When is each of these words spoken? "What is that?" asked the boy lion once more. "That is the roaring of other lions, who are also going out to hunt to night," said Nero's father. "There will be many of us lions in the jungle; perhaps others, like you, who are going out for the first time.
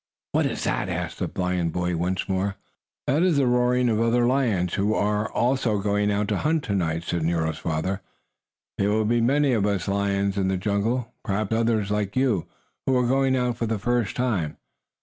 "What 0.31 0.47
is 0.47 0.63
that?" 0.63 0.89
asked 0.89 1.19
the 1.19 1.27
boy 1.27 1.63
lion 1.63 1.71
once 1.99 2.27
more. 2.27 2.55
"That 3.05 3.21
is 3.21 3.37
the 3.37 3.45
roaring 3.45 3.87
of 3.87 4.01
other 4.01 4.25
lions, 4.25 4.73
who 4.73 4.95
are 4.95 5.31
also 5.31 5.77
going 5.77 6.11
out 6.11 6.27
to 6.29 6.37
hunt 6.37 6.63
to 6.63 6.73
night," 6.73 7.03
said 7.03 7.21
Nero's 7.21 7.59
father. 7.59 8.01
"There 8.79 8.89
will 8.89 9.05
be 9.05 9.21
many 9.21 9.53
of 9.53 9.67
us 9.67 9.87
lions 9.87 10.39
in 10.39 10.47
the 10.47 10.57
jungle; 10.57 11.13
perhaps 11.23 11.53
others, 11.53 11.91
like 11.91 12.15
you, 12.15 12.47
who 12.87 12.97
are 12.97 13.05
going 13.07 13.35
out 13.35 13.57
for 13.57 13.67
the 13.67 13.77
first 13.77 14.15
time. 14.15 14.57